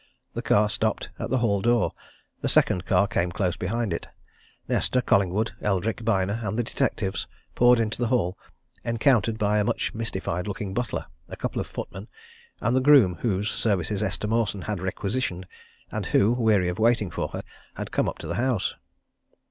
The 0.33 0.41
car 0.41 0.67
stopped 0.67 1.11
at 1.19 1.29
the 1.29 1.37
hall 1.37 1.61
door: 1.61 1.91
the 2.41 2.49
second 2.49 2.87
car 2.87 3.05
came 3.05 3.31
close 3.31 3.55
behind 3.55 3.93
it; 3.93 4.07
Nesta, 4.67 4.99
Collingwood, 4.99 5.51
Eldrick, 5.61 6.03
Byner, 6.03 6.39
and 6.41 6.57
the 6.57 6.63
detectives 6.63 7.27
poured 7.53 7.79
into 7.79 7.99
the 7.99 8.07
hall 8.07 8.35
encountered 8.83 9.39
a 9.39 9.63
much 9.63 9.93
mystified 9.93 10.47
looking 10.47 10.73
butler, 10.73 11.05
a 11.29 11.35
couple 11.35 11.61
of 11.61 11.67
footmen, 11.67 12.07
and 12.61 12.75
the 12.75 12.81
groom 12.81 13.17
whose 13.21 13.51
services 13.51 14.01
Esther 14.01 14.27
Mawson 14.27 14.63
had 14.63 14.79
requisitioned, 14.81 15.45
and 15.91 16.07
who, 16.07 16.31
weary 16.31 16.67
of 16.67 16.79
waiting 16.79 17.11
for 17.11 17.27
her, 17.27 17.43
had 17.75 17.91
come 17.91 18.09
up 18.09 18.17
to 18.17 18.27
the 18.27 18.33
house. 18.41 18.73